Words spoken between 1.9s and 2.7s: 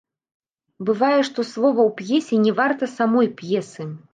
ў п'есе не